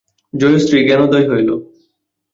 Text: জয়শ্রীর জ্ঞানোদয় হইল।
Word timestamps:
জয়শ্রীর 0.33 0.83
জ্ঞানোদয় 0.87 1.27
হইল। 1.31 1.49